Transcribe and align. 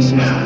Senhor 0.00 0.44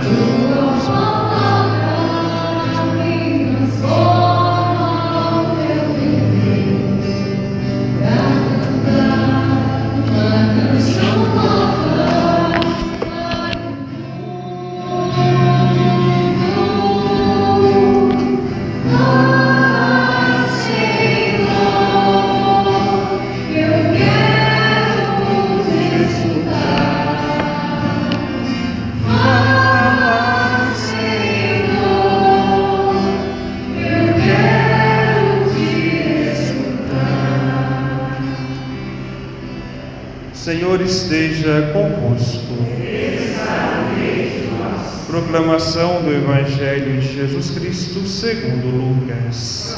Proclamação 45.07 46.03
do 46.03 46.13
Evangelho 46.13 47.01
de 47.01 47.15
Jesus 47.15 47.51
Cristo 47.51 48.07
segundo 48.07 48.67
Lucas. 48.67 49.77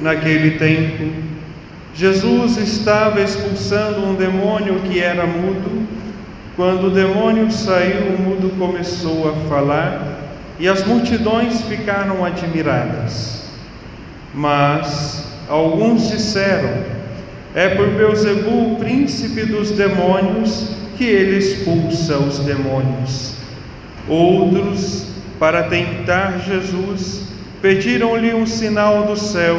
Naquele 0.00 0.58
tempo, 0.58 1.10
Jesus 1.94 2.58
estava 2.58 3.20
expulsando 3.22 4.04
um 4.04 4.14
demônio 4.14 4.80
que 4.80 5.00
era 5.00 5.26
mudo. 5.26 5.86
Quando 6.54 6.88
o 6.88 6.90
demônio 6.90 7.50
saiu, 7.50 8.14
o 8.14 8.20
mudo 8.20 8.56
começou 8.58 9.30
a 9.30 9.48
falar 9.48 10.20
e 10.58 10.68
as 10.68 10.84
multidões 10.84 11.62
ficaram 11.62 12.24
admiradas. 12.24 13.44
Mas 14.34 15.24
alguns 15.48 16.10
disseram: 16.10 16.95
É 17.56 17.70
por 17.70 17.88
Beuzebu, 17.88 18.76
príncipe 18.78 19.46
dos 19.46 19.70
demônios, 19.70 20.76
que 20.98 21.04
ele 21.04 21.38
expulsa 21.38 22.18
os 22.18 22.40
demônios. 22.40 23.34
Outros, 24.06 25.06
para 25.38 25.62
tentar 25.62 26.38
Jesus, 26.40 27.32
pediram-lhe 27.62 28.34
um 28.34 28.44
sinal 28.44 29.04
do 29.04 29.16
céu, 29.16 29.56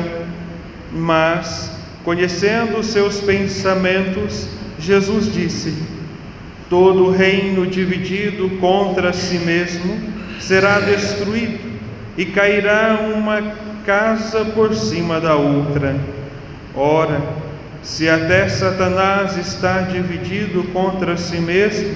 mas, 0.94 1.72
conhecendo 2.04 2.84
seus 2.84 3.20
pensamentos, 3.20 4.48
Jesus 4.78 5.34
disse: 5.34 5.74
Todo 6.70 7.10
reino 7.10 7.66
dividido 7.66 8.48
contra 8.60 9.12
si 9.12 9.40
mesmo 9.40 10.00
será 10.40 10.80
destruído, 10.82 11.68
e 12.16 12.26
cairá 12.26 13.00
uma 13.12 13.42
casa 13.88 14.46
por 14.46 14.76
cima 14.76 15.20
da 15.20 15.36
outra. 15.36 15.96
Ora, 16.76 17.47
se 17.88 18.10
até 18.10 18.50
Satanás 18.50 19.38
está 19.38 19.80
dividido 19.80 20.62
contra 20.74 21.16
si 21.16 21.38
mesmo, 21.38 21.96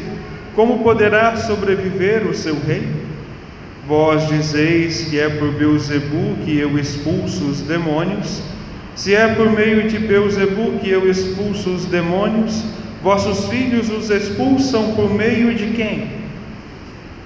como 0.56 0.82
poderá 0.82 1.36
sobreviver 1.36 2.26
o 2.26 2.34
seu 2.34 2.58
reino? 2.58 3.02
Vós 3.86 4.26
dizeis 4.30 5.10
que 5.10 5.20
é 5.20 5.28
por 5.28 5.52
Beuzebu 5.52 6.38
que 6.46 6.58
eu 6.58 6.80
expulso 6.80 7.44
os 7.44 7.60
demônios. 7.60 8.42
Se 8.96 9.14
é 9.14 9.36
por 9.36 9.52
meio 9.52 9.90
de 9.90 10.00
Beuzebu 10.00 10.80
que 10.80 10.90
eu 10.90 11.10
expulso 11.10 11.72
os 11.72 11.84
demônios, 11.84 12.64
vossos 13.04 13.50
filhos 13.50 13.90
os 13.90 14.10
expulsam 14.10 14.96
por 14.96 15.14
meio 15.14 15.54
de 15.54 15.72
quem? 15.72 16.08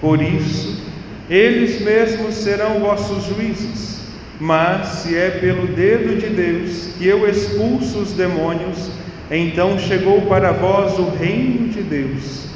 Por 0.02 0.20
isso, 0.20 0.84
eles 1.30 1.82
mesmos 1.82 2.34
serão 2.34 2.80
vossos 2.80 3.26
juízes. 3.26 3.95
Mas 4.40 4.88
se 4.88 5.16
é 5.16 5.30
pelo 5.30 5.68
dedo 5.68 6.20
de 6.20 6.28
Deus 6.28 6.94
que 6.98 7.08
eu 7.08 7.28
expulso 7.30 8.00
os 8.00 8.12
demônios, 8.12 8.92
então 9.32 9.80
chegou 9.80 10.22
para 10.24 10.52
vós 10.52 11.00
o 11.00 11.10
reino 11.10 11.70
de 11.70 11.82
Deus. 11.82 12.48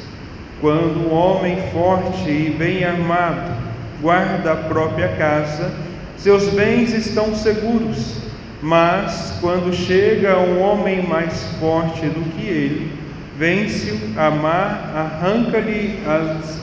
Quando 0.59 1.07
um 1.07 1.13
homem 1.13 1.57
forte 1.71 2.29
e 2.29 2.55
bem 2.57 2.83
armado 2.83 3.53
guarda 4.01 4.53
a 4.53 4.55
própria 4.55 5.09
casa, 5.09 5.73
seus 6.17 6.49
bens 6.49 6.93
estão 6.93 7.33
seguros. 7.33 8.17
Mas 8.61 9.37
quando 9.39 9.73
chega 9.73 10.37
um 10.37 10.61
homem 10.61 11.01
mais 11.01 11.45
forte 11.61 12.01
do 12.07 12.29
que 12.31 12.45
ele, 12.45 12.91
vence-o, 13.37 14.19
amar, 14.19 14.91
arranca-lhe 14.93 15.99
as 16.05 16.59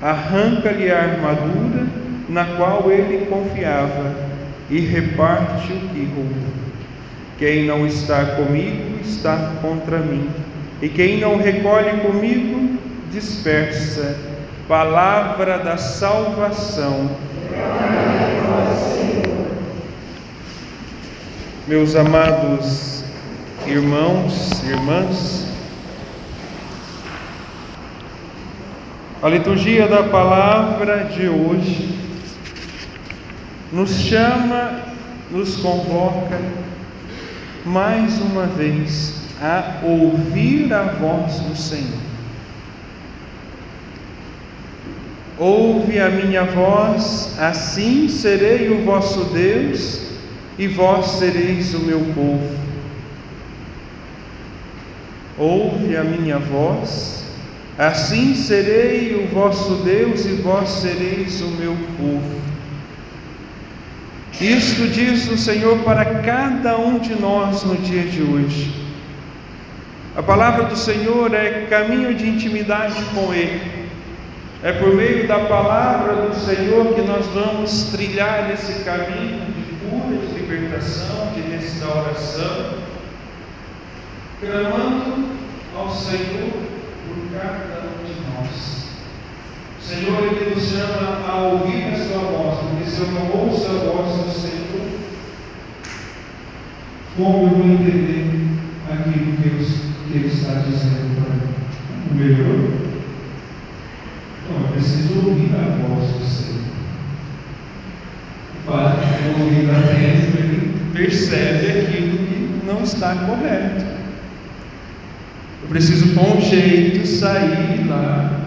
arranca-lhe 0.00 0.90
a 0.90 1.00
armadura 1.00 1.97
na 2.28 2.44
qual 2.56 2.90
ele 2.90 3.26
confiava 3.26 4.14
e 4.68 4.80
reparte 4.80 5.72
o 5.72 5.80
que 5.88 6.04
roubou. 6.14 6.58
Quem 7.38 7.64
não 7.64 7.86
está 7.86 8.24
comigo 8.36 8.98
está 9.02 9.52
contra 9.62 9.98
mim, 9.98 10.28
e 10.82 10.88
quem 10.88 11.18
não 11.18 11.36
recolhe 11.36 12.00
comigo 12.00 12.78
dispersa. 13.10 14.16
Palavra 14.66 15.58
da 15.58 15.78
salvação. 15.78 17.10
Meus 21.66 21.96
amados 21.96 23.04
irmãos, 23.66 24.62
irmãs, 24.64 25.46
a 29.22 29.28
liturgia 29.28 29.86
da 29.86 30.02
palavra 30.04 31.04
de 31.04 31.28
hoje 31.28 31.98
nos 33.72 33.90
chama, 33.90 34.80
nos 35.30 35.56
convoca 35.56 36.40
mais 37.64 38.18
uma 38.20 38.46
vez 38.46 39.14
a 39.40 39.80
ouvir 39.84 40.72
a 40.72 40.84
voz 40.84 41.40
do 41.40 41.56
Senhor. 41.56 42.08
Ouve 45.38 46.00
a 46.00 46.08
minha 46.08 46.44
voz, 46.44 47.36
assim 47.38 48.08
serei 48.08 48.70
o 48.70 48.84
vosso 48.84 49.24
Deus 49.26 50.08
e 50.58 50.66
vós 50.66 51.06
sereis 51.12 51.74
o 51.74 51.80
meu 51.80 52.00
povo. 52.14 52.58
Ouve 55.36 55.96
a 55.96 56.02
minha 56.02 56.38
voz, 56.40 57.26
assim 57.78 58.34
serei 58.34 59.14
o 59.14 59.28
vosso 59.32 59.76
Deus 59.84 60.24
e 60.24 60.32
vós 60.42 60.68
sereis 60.68 61.40
o 61.40 61.48
meu 61.50 61.76
povo. 61.96 62.47
Isto 64.40 64.86
diz 64.86 65.28
o 65.28 65.36
Senhor 65.36 65.80
para 65.80 66.04
cada 66.22 66.78
um 66.78 67.00
de 67.00 67.12
nós 67.14 67.64
no 67.64 67.74
dia 67.76 68.04
de 68.04 68.22
hoje. 68.22 68.72
A 70.16 70.22
palavra 70.22 70.64
do 70.64 70.76
Senhor 70.76 71.34
é 71.34 71.66
caminho 71.68 72.14
de 72.14 72.28
intimidade 72.28 73.02
com 73.14 73.34
Ele. 73.34 73.88
É 74.62 74.72
por 74.72 74.94
meio 74.94 75.26
da 75.26 75.40
palavra 75.40 76.28
do 76.28 76.34
Senhor 76.36 76.94
que 76.94 77.02
nós 77.02 77.26
vamos 77.26 77.90
trilhar 77.90 78.48
esse 78.52 78.84
caminho 78.84 79.44
de 79.46 79.74
cura, 79.88 80.16
de 80.16 80.40
libertação, 80.40 81.32
de 81.34 81.40
restauração, 81.40 82.74
clamando 84.40 85.30
ao 85.76 85.90
Senhor 85.90 86.52
por 87.08 87.40
cada 87.40 87.88
um 87.88 88.04
de 88.04 88.14
nós. 88.30 88.77
Senhor 89.88 90.22
ele 90.22 90.54
nos 90.54 90.64
chama 90.64 91.26
a 91.26 91.36
ouvir 91.38 91.84
a 91.84 91.96
sua 91.96 92.18
voz, 92.18 92.58
porque 92.58 92.90
se 92.90 93.00
eu 93.00 93.06
não 93.06 93.30
ouço 93.30 93.66
a 93.68 93.72
voz 93.72 94.22
do 94.22 94.30
Senhor, 94.30 94.82
como 97.16 97.46
eu 97.46 97.48
vou 97.48 97.66
entender 97.66 98.48
aquilo 98.86 99.36
que 99.36 99.48
Ele, 99.48 99.66
que 100.06 100.18
ele 100.18 100.26
está 100.26 100.52
dizendo 100.60 101.24
para 101.24 101.34
mim? 101.36 101.54
Melhor? 102.12 102.70
Então, 104.44 104.60
eu 104.60 104.68
preciso 104.74 105.26
ouvir 105.26 105.50
a 105.54 105.88
voz 105.88 106.10
do 106.12 106.24
Senhor. 106.26 106.64
Para 108.66 109.42
ouvir 109.42 109.70
atento, 109.70 110.36
ele 110.38 110.74
percebe 110.92 111.80
aquilo 111.80 112.18
que 112.18 112.66
não 112.66 112.82
está 112.82 113.14
correto. 113.14 113.86
Eu 115.62 115.68
preciso 115.70 116.14
com 116.14 116.36
um 116.36 116.40
jeito 116.42 117.06
sair 117.06 117.86
lá 117.88 118.37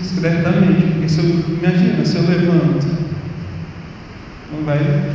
discretamente, 0.00 0.86
porque 0.92 1.08
se 1.08 1.18
eu, 1.18 1.24
imagina, 1.24 2.04
se 2.04 2.16
eu 2.16 2.22
levanto, 2.22 2.86
não 4.52 4.64
vai. 4.64 5.10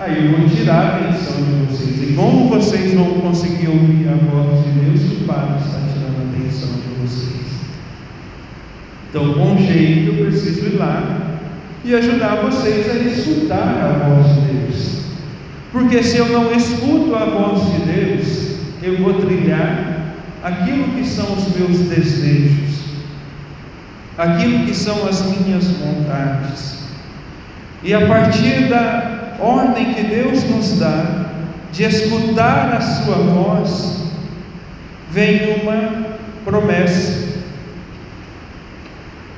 Aí 0.00 0.26
eu 0.26 0.38
vou 0.38 0.48
tirar 0.48 0.74
a 0.74 0.96
atenção 0.96 1.36
de 1.36 1.66
vocês. 1.66 2.10
E 2.10 2.14
como 2.14 2.48
vocês 2.48 2.94
vão 2.94 3.20
conseguir 3.20 3.68
ouvir 3.68 4.08
a 4.08 4.14
voz 4.14 4.64
de 4.64 4.70
Deus 4.70 5.00
se 5.00 5.22
o 5.22 5.26
Padre 5.26 5.56
está 5.64 5.78
tirando 5.92 6.18
a 6.18 6.36
atenção 6.36 6.68
de 6.68 7.02
vocês? 7.02 7.46
Então, 9.10 9.34
com 9.34 9.58
jeito, 9.58 10.14
eu 10.14 10.26
preciso 10.26 10.66
ir 10.66 10.76
lá 10.76 11.40
e 11.84 11.94
ajudar 11.94 12.36
vocês 12.36 12.88
a 12.90 12.94
escutar 12.94 13.56
a 13.56 14.08
voz 14.08 14.34
de 14.34 14.40
Deus. 14.52 14.98
Porque 15.72 16.02
se 16.02 16.18
eu 16.18 16.28
não 16.28 16.52
escuto 16.52 17.14
a 17.14 17.24
voz 17.24 17.62
de 17.72 17.92
Deus, 17.92 18.58
eu 18.82 18.98
vou 18.98 19.14
trilhar 19.14 20.14
aquilo 20.42 20.88
que 20.94 21.04
são 21.04 21.34
os 21.34 21.56
meus 21.56 21.78
desejos, 21.88 22.77
aquilo 24.18 24.66
que 24.66 24.74
são 24.74 25.06
as 25.06 25.22
minhas 25.22 25.64
vontades. 25.68 26.78
E 27.84 27.94
a 27.94 28.06
partir 28.08 28.68
da 28.68 29.36
ordem 29.38 29.94
que 29.94 30.02
Deus 30.02 30.42
nos 30.50 30.80
dá, 30.80 31.26
de 31.70 31.84
escutar 31.84 32.74
a 32.74 32.80
Sua 32.80 33.14
voz, 33.14 34.10
vem 35.10 35.62
uma 35.62 36.16
promessa. 36.44 37.28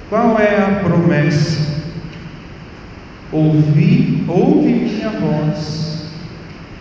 Qual 0.08 0.38
é 0.40 0.56
a 0.56 0.80
promessa? 0.82 1.68
Ouvi, 3.30 4.24
ouve 4.26 4.72
minha 4.72 5.10
voz, 5.10 6.06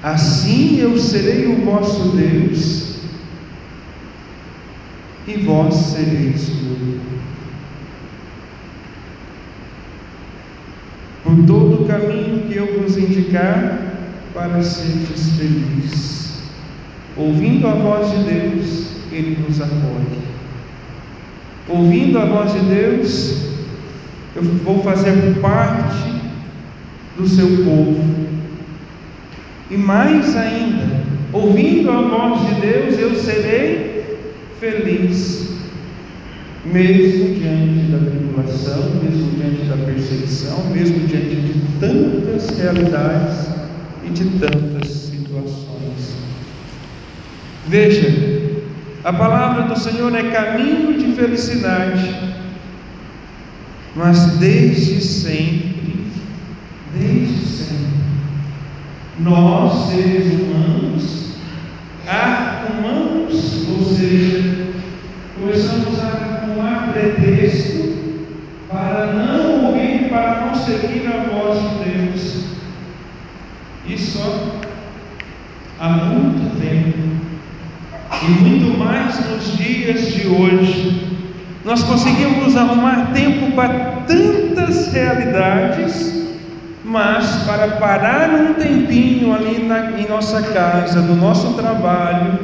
assim 0.02 0.80
eu 0.80 0.98
serei 0.98 1.46
o 1.46 1.64
vosso 1.64 2.10
Deus, 2.16 3.02
e 5.28 5.34
vós 5.44 5.76
sereis 5.76 6.50
meu 6.50 7.00
Por 11.24 11.46
todo 11.46 11.84
o 11.84 11.86
caminho 11.86 12.48
que 12.48 12.56
eu 12.56 12.82
vos 12.82 12.98
indicar, 12.98 13.90
para 14.34 14.62
seres 14.62 15.38
felizes. 15.38 16.44
Ouvindo 17.18 17.68
a 17.68 17.74
voz 17.74 18.12
de 18.12 18.24
Deus, 18.24 18.88
Ele 19.12 19.38
nos 19.46 19.60
acolhe. 19.60 20.20
Ouvindo 21.68 22.18
a 22.18 22.26
voz 22.26 22.54
de 22.54 22.60
Deus, 22.60 23.50
eu 24.36 24.44
vou 24.44 24.82
fazer 24.82 25.40
parte 25.42 26.14
do 27.18 27.28
seu 27.28 27.48
povo. 27.66 28.30
E 29.70 29.78
mais 29.78 30.36
ainda, 30.36 31.04
ouvindo 31.34 31.92
a 31.92 32.02
voz 32.02 32.48
de 32.48 32.62
Deus, 32.62 32.98
eu 32.98 33.16
serei 33.16 34.18
feliz, 34.60 35.49
mesmo 36.66 37.36
diante 37.36 37.92
da 37.92 38.00
tribulação, 38.00 39.02
mesmo 39.02 39.32
diante 39.32 39.64
da 39.64 39.78
perseguição, 39.78 40.66
mesmo 40.72 41.08
diante 41.08 41.36
de 41.36 41.54
tantas 41.80 42.58
realidades 42.58 43.48
e 44.06 44.10
de 44.10 44.26
tantas 44.40 44.88
situações. 44.88 46.18
Veja, 47.68 48.60
a 49.04 49.14
palavra 49.14 49.64
do 49.64 49.80
Senhor 49.80 50.14
é 50.14 50.24
caminho 50.24 50.98
de 50.98 51.14
felicidade, 51.14 52.14
mas 53.96 54.38
desde 54.38 55.02
sempre, 55.02 56.08
desde 56.94 57.46
sempre, 57.46 57.90
nós 59.20 59.90
seres 59.90 60.34
humanos 60.34 61.36
arrumamos, 62.06 63.68
ou 63.70 63.86
seja, 63.96 64.49
seguir 70.70 71.08
a 71.08 71.24
voz 71.32 71.60
de 71.60 71.90
Deus. 71.90 72.46
Isso 73.88 74.62
há 75.80 75.90
muito 75.90 76.60
tempo. 76.60 77.10
E 78.22 78.32
muito 78.44 78.78
mais 78.78 79.30
nos 79.30 79.58
dias 79.58 80.14
de 80.14 80.28
hoje. 80.28 81.18
Nós 81.66 81.84
conseguimos 81.84 82.56
arrumar 82.56 83.12
tempo 83.14 83.52
para 83.54 84.04
tantas 84.06 84.94
realidades, 84.94 86.28
mas 86.84 87.44
para 87.44 87.78
parar 87.78 88.30
um 88.30 88.54
tempinho 88.54 89.34
ali 89.34 89.66
na, 89.66 90.00
em 90.00 90.08
nossa 90.08 90.42
casa, 90.42 91.02
no 91.02 91.16
nosso 91.16 91.54
trabalho, 91.54 92.40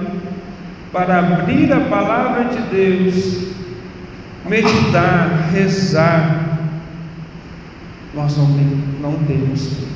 para 0.92 1.20
abrir 1.20 1.72
a 1.74 1.82
palavra 1.82 2.46
de 2.46 2.62
Deus, 2.76 3.48
meditar, 4.48 5.50
rezar, 5.52 6.55
nós 8.16 8.38
não, 8.38 8.48
não 9.02 9.14
temos 9.26 9.68
tempo 9.68 9.96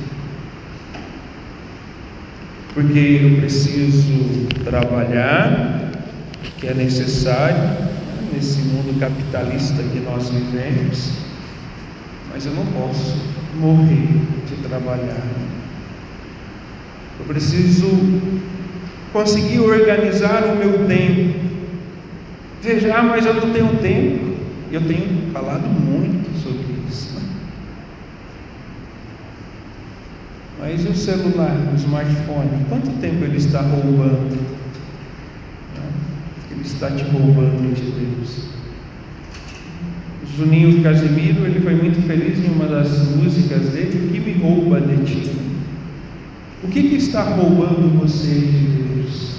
porque 2.74 3.20
eu 3.22 3.40
preciso 3.40 4.46
trabalhar, 4.64 5.90
que 6.58 6.68
é 6.68 6.74
necessário 6.74 7.88
nesse 8.32 8.60
mundo 8.60 8.98
capitalista 9.00 9.82
que 9.82 9.98
nós 10.00 10.30
vivemos, 10.30 11.10
mas 12.32 12.46
eu 12.46 12.52
não 12.52 12.64
posso 12.66 13.16
morrer 13.56 14.06
de 14.48 14.56
trabalhar. 14.68 15.26
Eu 17.18 17.26
preciso 17.26 17.88
conseguir 19.12 19.58
organizar 19.58 20.44
o 20.44 20.56
meu 20.56 20.86
tempo. 20.86 21.40
Veja, 22.62 22.94
ah, 22.96 23.02
mas 23.02 23.26
eu 23.26 23.34
não 23.34 23.52
tenho 23.52 23.76
tempo. 23.78 24.36
Eu 24.70 24.86
tenho 24.86 25.30
falado 25.32 25.68
muito 25.68 26.30
sobre 26.40 26.76
isso. 26.88 27.20
Mas 30.60 30.84
e 30.84 30.88
o 30.88 30.94
celular, 30.94 31.56
o 31.72 31.76
smartphone? 31.76 32.66
Quanto 32.68 32.90
tempo 33.00 33.24
ele 33.24 33.38
está 33.38 33.62
roubando? 33.62 34.38
Ele 36.50 36.60
está 36.62 36.90
te 36.90 37.02
roubando 37.04 37.74
de 37.74 37.82
Deus. 37.82 38.50
Juninho 40.36 40.82
Casimiro, 40.82 41.46
ele 41.46 41.60
foi 41.60 41.74
muito 41.74 42.06
feliz 42.06 42.38
em 42.38 42.50
uma 42.50 42.66
das 42.66 43.08
músicas 43.16 43.70
dele, 43.70 44.06
o 44.06 44.12
que 44.12 44.20
me 44.20 44.32
rouba 44.34 44.80
de 44.80 45.04
ti? 45.04 45.30
O 46.62 46.68
que, 46.68 46.90
que 46.90 46.96
está 46.96 47.22
roubando 47.22 47.98
você 47.98 48.34
de 48.34 48.82
Deus? 48.82 49.36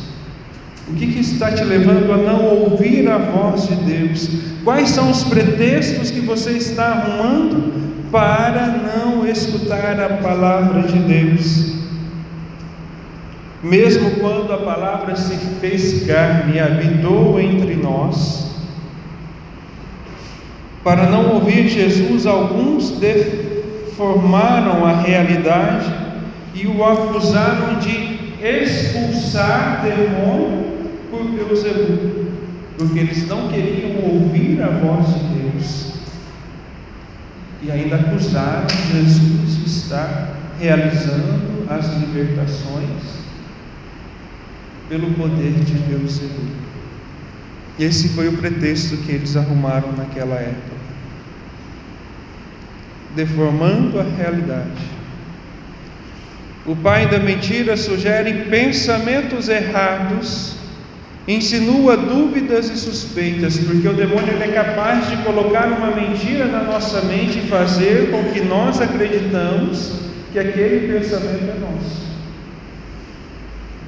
O 0.87 0.93
que, 0.93 1.07
que 1.07 1.19
está 1.19 1.51
te 1.51 1.63
levando 1.63 2.11
a 2.11 2.17
não 2.17 2.45
ouvir 2.45 3.07
a 3.07 3.19
voz 3.19 3.67
de 3.67 3.75
Deus? 3.75 4.29
Quais 4.63 4.89
são 4.89 5.11
os 5.11 5.23
pretextos 5.23 6.09
que 6.09 6.19
você 6.19 6.51
está 6.51 6.85
arrumando 6.85 7.71
para 8.11 8.67
não 8.67 9.25
escutar 9.25 9.99
a 9.99 10.17
palavra 10.17 10.83
de 10.83 10.99
Deus. 10.99 11.71
Mesmo 13.63 14.11
quando 14.19 14.51
a 14.51 14.57
palavra 14.57 15.15
se 15.15 15.37
fez 15.59 16.05
carne 16.05 16.55
e 16.55 16.59
habitou 16.59 17.39
entre 17.39 17.75
nós, 17.75 18.51
para 20.83 21.09
não 21.09 21.35
ouvir 21.35 21.69
Jesus, 21.69 22.25
alguns 22.25 22.91
deformaram 22.99 24.85
a 24.85 24.93
realidade 24.93 25.93
e 26.55 26.67
o 26.67 26.83
acusaram 26.83 27.79
de 27.79 28.19
expulsar 28.43 29.83
demônio 29.83 30.65
por 31.11 31.23
Beuzebu, 31.23 32.31
porque 32.77 32.99
eles 32.99 33.27
não 33.27 33.47
queriam 33.47 34.03
ouvir 34.11 34.59
a 34.61 34.69
voz 34.69 35.07
de 35.07 35.19
Deus 35.19 35.30
e 37.61 37.71
ainda 37.71 37.95
acusaram 37.95 38.67
Jesus 38.91 39.57
de 39.57 39.65
estar 39.65 40.35
realizando 40.59 41.65
as 41.69 41.87
libertações 41.97 43.21
pelo 44.89 45.11
poder 45.13 45.53
de 45.53 45.73
Deus. 45.73 46.21
Esse 47.79 48.09
foi 48.09 48.27
o 48.27 48.37
pretexto 48.37 48.97
que 48.97 49.11
eles 49.11 49.37
arrumaram 49.37 49.91
naquela 49.93 50.35
época, 50.35 50.75
deformando 53.15 53.99
a 53.99 54.03
realidade. 54.03 54.91
O 56.65 56.75
pai 56.75 57.07
da 57.07 57.19
mentira 57.19 57.77
sugere 57.77 58.45
pensamentos 58.49 59.49
errados 59.49 60.60
insinua 61.27 61.95
dúvidas 61.95 62.69
e 62.69 62.77
suspeitas, 62.77 63.57
porque 63.59 63.87
o 63.87 63.93
demônio 63.93 64.41
é 64.41 64.47
capaz 64.47 65.09
de 65.09 65.17
colocar 65.17 65.67
uma 65.67 65.91
mentira 65.91 66.45
na 66.45 66.63
nossa 66.63 67.01
mente 67.01 67.39
e 67.39 67.47
fazer 67.47 68.09
com 68.09 68.23
que 68.31 68.41
nós 68.41 68.81
acreditamos 68.81 70.01
que 70.31 70.39
aquele 70.39 70.91
pensamento 70.93 71.43
é 71.43 71.59
nosso, 71.59 72.07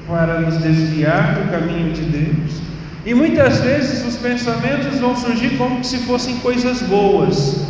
para 0.08 0.42
nos 0.42 0.58
desviar 0.58 1.36
do 1.36 1.50
caminho 1.50 1.92
de 1.92 2.02
Deus. 2.02 2.62
E 3.06 3.14
muitas 3.14 3.60
vezes 3.60 4.06
os 4.06 4.16
pensamentos 4.16 5.00
vão 5.00 5.16
surgir 5.16 5.58
como 5.58 5.84
se 5.84 5.98
fossem 6.00 6.38
coisas 6.38 6.82
boas, 6.82 7.66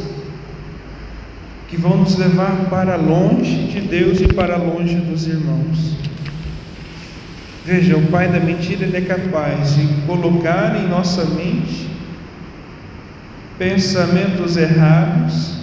que 1.70 1.78
vão 1.78 1.98
nos 1.98 2.18
levar 2.18 2.70
para 2.70 2.96
longe 2.96 3.68
de 3.68 3.80
Deus 3.80 4.22
e 4.22 4.28
para 4.28 4.58
longe 4.58 4.96
dos 4.96 5.26
irmãos. 5.26 5.94
Veja, 7.66 7.96
o 7.96 8.08
pai 8.08 8.28
da 8.28 8.42
mentira 8.42 8.86
ele 8.86 8.98
é 8.98 9.02
capaz 9.02 9.76
de 9.76 9.88
colocar 10.06 10.76
em 10.76 10.88
nossa 10.88 11.24
mente 11.24 11.90
pensamentos 13.58 14.58
errados, 14.58 15.54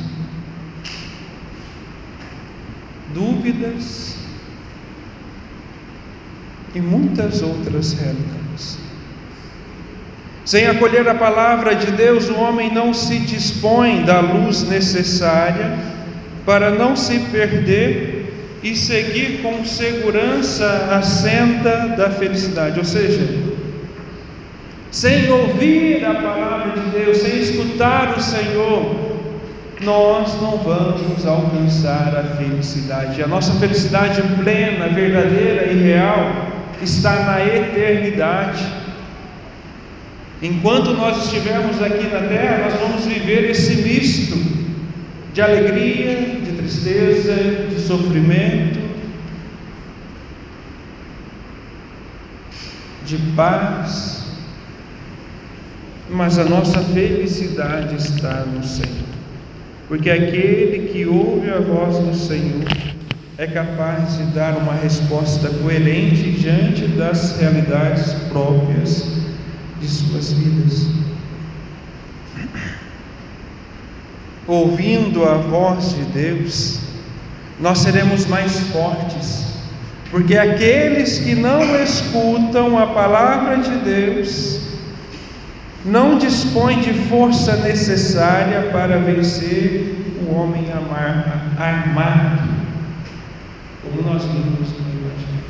dúvidas 3.12 4.16
e 6.74 6.80
muitas 6.80 7.42
outras 7.42 7.92
realidades. 7.92 8.78
Sem 10.44 10.66
acolher 10.66 11.06
a 11.06 11.14
palavra 11.14 11.74
de 11.74 11.92
Deus, 11.92 12.30
o 12.30 12.36
homem 12.36 12.72
não 12.72 12.94
se 12.94 13.18
dispõe 13.18 14.04
da 14.04 14.20
luz 14.20 14.62
necessária 14.62 15.78
para 16.46 16.70
não 16.70 16.96
se 16.96 17.18
perder 17.30 18.19
e 18.62 18.76
seguir 18.76 19.40
com 19.42 19.64
segurança 19.64 20.88
a 20.92 21.02
senda 21.02 21.88
da 21.96 22.10
felicidade. 22.10 22.78
Ou 22.78 22.84
seja, 22.84 23.26
sem 24.90 25.30
ouvir 25.30 26.04
a 26.04 26.14
palavra 26.14 26.80
de 26.80 26.90
Deus, 26.90 27.18
sem 27.18 27.40
escutar 27.40 28.16
o 28.16 28.20
Senhor, 28.20 29.10
nós 29.80 30.40
não 30.42 30.58
vamos 30.58 31.24
alcançar 31.24 32.14
a 32.16 32.36
felicidade. 32.36 33.22
A 33.22 33.26
nossa 33.26 33.54
felicidade 33.54 34.22
plena, 34.42 34.88
verdadeira 34.88 35.72
e 35.72 35.82
real 35.82 36.50
está 36.82 37.24
na 37.24 37.44
eternidade. 37.44 38.66
Enquanto 40.42 40.92
nós 40.92 41.24
estivermos 41.24 41.82
aqui 41.82 42.04
na 42.08 42.20
terra, 42.20 42.64
nós 42.64 42.80
vamos 42.80 43.04
viver 43.06 43.50
esse 43.50 43.76
misto 43.76 44.59
de 45.32 45.40
alegria, 45.40 46.16
de 46.40 46.52
tristeza, 46.56 47.34
de 47.68 47.80
sofrimento, 47.80 48.80
de 53.04 53.16
paz, 53.36 54.24
mas 56.08 56.38
a 56.38 56.44
nossa 56.44 56.80
felicidade 56.80 57.96
está 57.96 58.44
no 58.44 58.64
Senhor. 58.64 59.10
Porque 59.88 60.10
aquele 60.10 60.88
que 60.92 61.06
ouve 61.06 61.50
a 61.50 61.58
voz 61.58 61.98
do 61.98 62.14
Senhor 62.14 62.64
é 63.36 63.46
capaz 63.46 64.18
de 64.18 64.24
dar 64.34 64.56
uma 64.56 64.74
resposta 64.74 65.48
coerente 65.48 66.30
diante 66.32 66.86
das 66.88 67.40
realidades 67.40 68.12
próprias 68.28 69.04
de 69.80 69.88
suas 69.88 70.32
vidas. 70.32 71.09
Ouvindo 74.50 75.24
a 75.24 75.34
voz 75.34 75.94
de 75.94 76.02
Deus, 76.06 76.80
nós 77.60 77.78
seremos 77.78 78.26
mais 78.26 78.58
fortes, 78.72 79.46
porque 80.10 80.36
aqueles 80.36 81.20
que 81.20 81.36
não 81.36 81.60
escutam 81.80 82.76
a 82.76 82.88
palavra 82.88 83.58
de 83.58 83.70
Deus, 83.76 84.60
não 85.84 86.18
dispõe 86.18 86.80
de 86.80 86.92
força 86.92 87.58
necessária 87.58 88.70
para 88.72 88.98
vencer 88.98 90.16
o 90.26 90.34
homem 90.34 90.66
armado, 91.56 92.48
como 93.84 94.02
nós 94.02 94.24
vimos 94.24 94.68
no 94.70 94.88
Evangelho. 94.98 95.44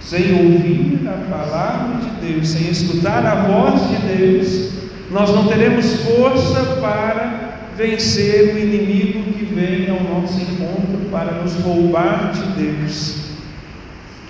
Sem 0.00 0.32
ouvir 0.32 1.06
a 1.06 1.30
palavra 1.30 1.98
de 1.98 2.26
Deus, 2.26 2.48
sem 2.48 2.70
escutar 2.70 3.26
a 3.26 3.34
voz 3.34 3.82
de 3.90 3.96
Deus, 4.16 4.77
nós 5.10 5.30
não 5.30 5.46
teremos 5.46 6.02
força 6.02 6.76
para 6.80 7.48
vencer 7.76 8.54
o 8.54 8.58
inimigo 8.58 9.32
que 9.32 9.44
vem 9.44 9.88
ao 9.88 10.02
nosso 10.02 10.40
encontro 10.40 11.08
para 11.10 11.32
nos 11.32 11.54
roubar 11.54 12.32
de 12.32 12.62
Deus. 12.62 13.28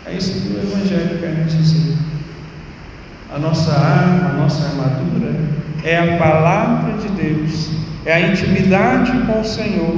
É 0.06 0.12
isso 0.14 0.40
que 0.40 0.54
o 0.54 0.58
Evangelho 0.58 1.18
quer 1.18 1.34
nos 1.34 1.52
dizer. 1.56 1.96
A 3.34 3.38
nossa 3.38 3.72
arma, 3.72 4.30
a 4.30 4.32
nossa 4.34 4.64
armadura 4.64 5.34
é 5.84 5.98
a 5.98 6.16
palavra 6.16 6.94
de 6.98 7.08
Deus, 7.08 7.70
é 8.04 8.14
a 8.14 8.20
intimidade 8.20 9.12
com 9.26 9.40
o 9.40 9.44
Senhor. 9.44 9.96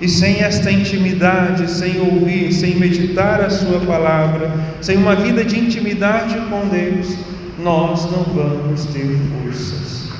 E 0.00 0.08
sem 0.08 0.42
esta 0.42 0.70
intimidade, 0.70 1.70
sem 1.70 2.00
ouvir, 2.00 2.52
sem 2.52 2.74
meditar 2.74 3.40
a 3.40 3.48
Sua 3.48 3.80
palavra, 3.80 4.50
sem 4.80 4.96
uma 4.96 5.14
vida 5.14 5.44
de 5.44 5.58
intimidade 5.58 6.36
com 6.50 6.68
Deus, 6.68 7.16
nós 7.58 8.10
não 8.10 8.24
vamos 8.24 8.86
ter 8.86 9.18
forças. 9.30 10.10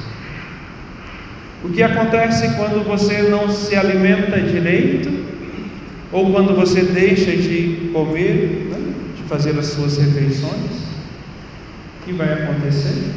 O 1.65 1.69
que 1.71 1.83
acontece 1.83 2.55
quando 2.57 2.85
você 2.85 3.23
não 3.23 3.49
se 3.49 3.77
alimenta 3.77 4.41
direito, 4.41 5.23
ou 6.11 6.33
quando 6.33 6.55
você 6.55 6.83
deixa 6.83 7.31
de 7.31 7.91
comer, 7.93 8.69
né, 8.71 8.95
de 9.17 9.23
fazer 9.23 9.59
as 9.59 9.67
suas 9.67 9.97
refeições? 9.97 10.83
O 12.01 12.05
que 12.05 12.12
vai 12.12 12.33
acontecer? 12.33 13.12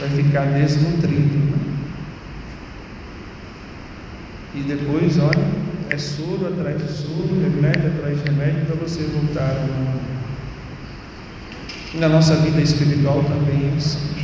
Vai 0.00 0.08
ficar 0.10 0.46
desnutrido. 0.46 1.36
Né? 1.36 1.58
E 4.54 4.60
depois, 4.60 5.18
olha, 5.18 5.65
é 5.90 5.98
soro 5.98 6.48
atrás 6.48 6.82
de 6.82 6.92
soro, 6.92 7.40
remédio 7.42 7.86
atrás 7.86 8.18
de 8.18 8.30
remédio 8.30 8.66
para 8.66 8.76
você 8.76 9.02
voltar 9.02 9.50
ao 9.50 9.66
normal. 9.66 10.00
Na 11.94 12.08
nossa 12.08 12.34
vida 12.36 12.60
espiritual 12.60 13.22
também 13.24 13.70
é 13.72 13.76
assim. 13.76 14.16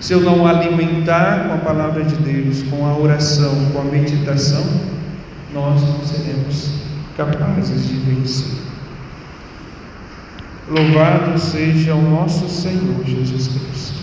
Se 0.00 0.12
eu 0.12 0.20
não 0.20 0.46
alimentar 0.46 1.46
com 1.46 1.54
a 1.54 1.58
palavra 1.58 2.04
de 2.04 2.16
Deus, 2.16 2.62
com 2.64 2.86
a 2.86 2.96
oração, 2.96 3.70
com 3.72 3.80
a 3.80 3.84
meditação, 3.84 4.64
nós 5.54 5.80
não 5.80 6.04
seremos 6.04 6.72
capazes 7.16 7.86
de 7.86 7.94
vencer. 7.94 8.62
Louvado 10.68 11.38
seja 11.38 11.94
o 11.94 12.02
nosso 12.02 12.48
Senhor 12.48 13.04
Jesus 13.04 13.48
Cristo. 13.48 14.02